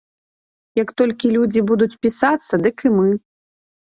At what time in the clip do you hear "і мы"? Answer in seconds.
2.91-3.09